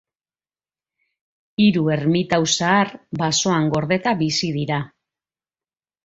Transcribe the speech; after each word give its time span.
Hiru 1.65 1.83
ermitau 1.95 2.39
zahar 2.53 2.91
basoan 3.23 3.67
gordeta 3.75 4.13
bizi 4.23 4.49
dira. 4.57 4.81